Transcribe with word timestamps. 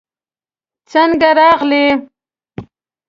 څنګه 0.91 1.29
راغلې؟ 1.39 1.85